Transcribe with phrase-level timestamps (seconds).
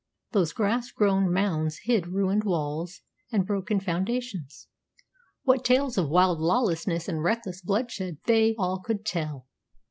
[0.31, 3.01] Those grass grown mounds hid ruined walls
[3.31, 4.67] and broken foundations.
[5.43, 9.45] What tales of wild lawlessness and reckless bloodshed they all could tell!